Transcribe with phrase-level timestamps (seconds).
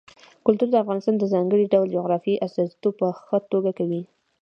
[0.45, 4.01] کلتور د افغانستان د ځانګړي ډول جغرافیې استازیتوب په ښه توګه کوي.